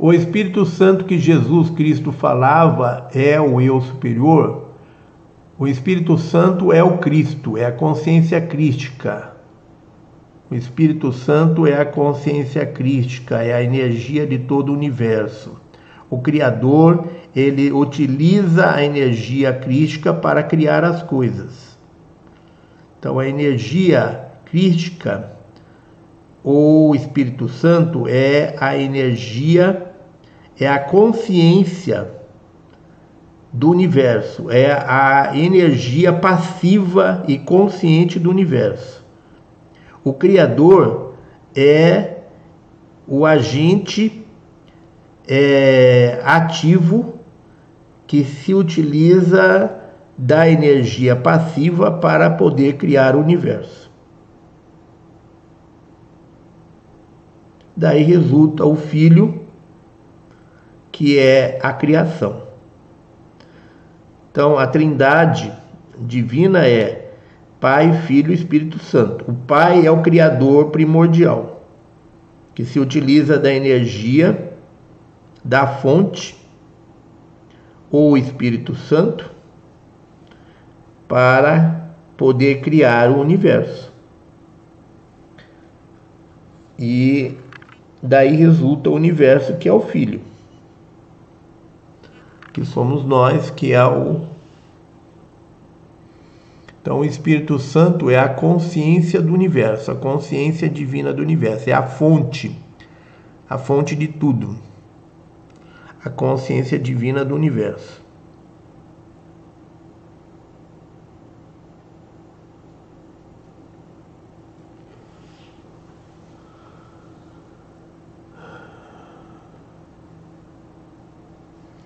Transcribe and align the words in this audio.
O 0.00 0.12
Espírito 0.12 0.64
Santo 0.64 1.04
que 1.04 1.18
Jesus 1.18 1.70
Cristo 1.70 2.12
falava 2.12 3.08
é 3.12 3.40
o 3.40 3.60
eu 3.60 3.80
superior. 3.80 4.68
O 5.58 5.66
Espírito 5.66 6.16
Santo 6.16 6.72
é 6.72 6.84
o 6.84 6.98
Cristo, 6.98 7.56
é 7.56 7.64
a 7.64 7.72
consciência 7.72 8.40
crística. 8.40 9.32
O 10.48 10.54
Espírito 10.54 11.12
Santo 11.12 11.66
é 11.66 11.80
a 11.80 11.84
consciência 11.84 12.64
crística, 12.64 13.42
é 13.42 13.52
a 13.52 13.60
energia 13.60 14.24
de 14.24 14.38
todo 14.38 14.68
o 14.68 14.72
universo. 14.72 15.60
O 16.08 16.18
Criador, 16.18 17.04
ele 17.34 17.72
utiliza 17.72 18.70
a 18.70 18.84
energia 18.84 19.52
crística 19.52 20.14
para 20.14 20.44
criar 20.44 20.84
as 20.84 21.02
coisas. 21.02 21.76
Então, 23.00 23.18
a 23.18 23.28
energia 23.28 24.28
crística 24.44 25.28
ou 26.44 26.94
Espírito 26.94 27.48
Santo 27.48 28.06
é 28.06 28.54
a 28.60 28.76
energia 28.76 29.87
é 30.58 30.66
a 30.68 30.78
consciência 30.78 32.10
do 33.52 33.70
universo, 33.70 34.50
é 34.50 34.72
a 34.72 35.32
energia 35.34 36.12
passiva 36.12 37.24
e 37.26 37.38
consciente 37.38 38.18
do 38.18 38.30
universo. 38.30 39.04
O 40.04 40.12
Criador 40.12 41.14
é 41.56 42.18
o 43.06 43.24
agente 43.24 44.26
é, 45.26 46.20
ativo 46.24 47.20
que 48.06 48.24
se 48.24 48.52
utiliza 48.52 49.74
da 50.16 50.48
energia 50.48 51.14
passiva 51.14 51.92
para 51.92 52.30
poder 52.30 52.76
criar 52.76 53.14
o 53.14 53.20
universo. 53.20 53.88
Daí 57.76 58.02
resulta 58.02 58.64
o 58.64 58.74
Filho 58.74 59.47
que 60.98 61.16
é 61.16 61.60
a 61.62 61.72
criação. 61.72 62.42
Então, 64.32 64.58
a 64.58 64.66
Trindade 64.66 65.52
divina 65.96 66.66
é 66.66 67.12
Pai, 67.60 68.02
Filho 68.02 68.32
e 68.32 68.34
Espírito 68.34 68.80
Santo. 68.80 69.24
O 69.30 69.32
Pai 69.32 69.86
é 69.86 69.90
o 69.92 70.02
criador 70.02 70.70
primordial, 70.70 71.64
que 72.52 72.64
se 72.64 72.80
utiliza 72.80 73.38
da 73.38 73.54
energia 73.54 74.54
da 75.44 75.68
fonte 75.68 76.36
ou 77.92 78.18
Espírito 78.18 78.74
Santo 78.74 79.30
para 81.06 81.92
poder 82.16 82.60
criar 82.60 83.08
o 83.08 83.20
universo. 83.20 83.92
E 86.76 87.36
daí 88.02 88.34
resulta 88.34 88.90
o 88.90 88.94
universo 88.94 89.58
que 89.58 89.68
é 89.68 89.72
o 89.72 89.78
Filho 89.78 90.26
que 92.52 92.64
somos 92.64 93.04
nós, 93.04 93.50
que 93.50 93.72
é 93.72 93.84
o. 93.84 94.26
Então, 96.80 97.00
o 97.00 97.04
Espírito 97.04 97.58
Santo 97.58 98.08
é 98.08 98.18
a 98.18 98.28
consciência 98.28 99.20
do 99.20 99.32
universo, 99.32 99.90
a 99.90 99.94
consciência 99.94 100.68
divina 100.68 101.12
do 101.12 101.22
universo, 101.22 101.68
é 101.68 101.72
a 101.72 101.82
fonte, 101.82 102.58
a 103.48 103.58
fonte 103.58 103.94
de 103.94 104.08
tudo, 104.08 104.56
a 106.02 106.08
consciência 106.08 106.78
divina 106.78 107.24
do 107.24 107.34
universo. 107.34 108.07